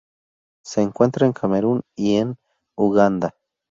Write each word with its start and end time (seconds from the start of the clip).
Se 0.63 0.81
encuentra 0.81 1.27
en 1.27 1.33
Camerún 1.33 1.83
y 1.95 2.15
en 2.15 2.35
Uganda. 2.75 3.35